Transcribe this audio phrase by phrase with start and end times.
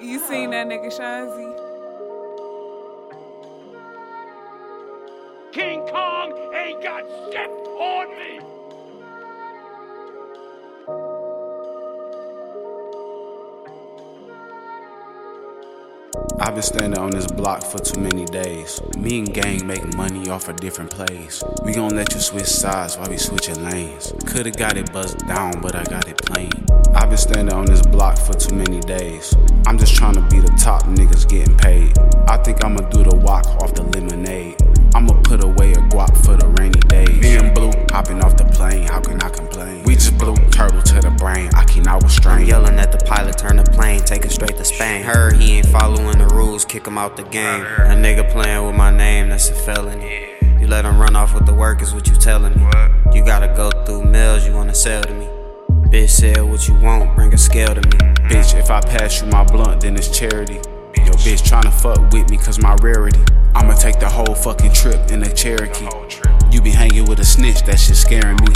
[0.00, 1.54] You seen that nigga Shawnzy?
[5.52, 8.40] King Kong ain't got shit on me!
[16.40, 18.80] I've been standing on this block for too many days.
[18.96, 21.42] Me and gang make money off of different plays.
[21.64, 24.12] We gon' let you switch sides while we switching lanes.
[24.26, 26.50] Coulda got it buzzed down, but I got it plain.
[26.94, 29.34] I've been standing on this block for too many days.
[29.66, 31.98] I'm just trying to be the top niggas getting paid.
[32.28, 34.56] I think I'ma do the walk off the lemonade.
[34.94, 37.20] I'ma put away a guap for the rainy days.
[37.20, 39.82] Me and Blue hopping off the plane, how can I complain?
[39.84, 42.46] We just blew turtle to the brain, I cannot restrain.
[42.84, 45.04] At the pilot, turn the plane, take it straight to Spain.
[45.04, 47.62] Heard he ain't following the rules, kick him out the game.
[47.62, 50.34] A nigga playing with my name, that's a felony.
[50.60, 52.66] You let him run off with the work, is what you telling me.
[53.14, 55.26] You gotta go through mails, you wanna sell to me.
[55.88, 58.12] Bitch, sell what you want, bring a scale to me.
[58.28, 60.56] Bitch, if I pass you my blunt, then it's charity.
[60.98, 63.24] Yo, bitch, tryna fuck with me cause my rarity.
[63.54, 65.88] I'ma take the whole fucking trip in a Cherokee.
[66.54, 68.46] You be hanging with a snitch, that shit scaring me.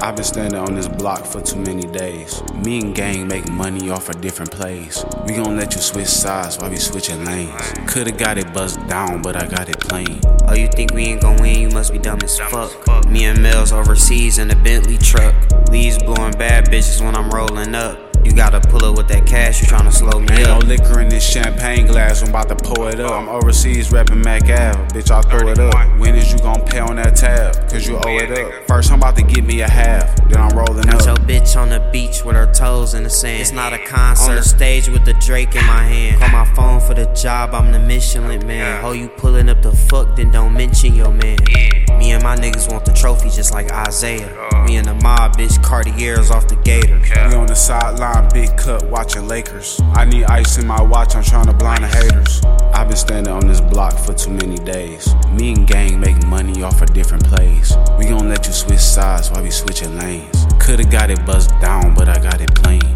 [0.00, 2.40] I've been standing on this block for too many days.
[2.64, 5.04] Me and gang make money off of different plays.
[5.26, 7.72] We gon' let you switch sides while we switching lanes.
[7.88, 10.20] Coulda got it buzzed down, but I got it plain.
[10.46, 11.58] Oh, you think we ain't gon' win?
[11.58, 12.70] You must be dumb as fuck.
[13.08, 15.34] Me and Mellz overseas in a Bentley truck.
[15.70, 18.13] Leaves blowing bad bitches when I'm rolling up.
[18.24, 20.64] You gotta pull up with that cash, you tryna slow me Ain't no up.
[20.64, 23.12] liquor in this champagne glass, I'm about to pour it up.
[23.12, 25.74] I'm overseas reppin' Mack Ave, bitch, I'll throw it up.
[25.98, 27.54] When is you gon' pay on that tab?
[27.70, 28.66] Cause you owe it up.
[28.66, 31.68] First, I'm about to get me a half, then I'm rolling Got your bitch on
[31.68, 33.40] the beach with her toes in the sand.
[33.40, 34.30] It's not a concert.
[34.30, 36.20] On the stage with the Drake in my hand.
[36.20, 38.84] Call my phone for the job, I'm the Michelin man.
[38.84, 41.38] Oh, you pulling up the fuck, then don't mention your man.
[41.98, 44.26] Me and my niggas want the trophy just like Isiah.
[44.52, 44.64] Uh.
[44.64, 46.98] Me and the mob, bitch, Cartier's off the gator.
[47.28, 49.80] We on the sideline, big cut, watching Lakers.
[49.94, 52.42] I need ice in my watch, I'm tryna blind the haters.
[52.74, 55.14] I've been standing on this block for too many days.
[55.32, 57.76] Me and gang make money off of different plays.
[57.98, 60.46] We gon' let you switch sides while we switching lanes.
[60.58, 62.93] Coulda got it buzzed down, but I got it plain.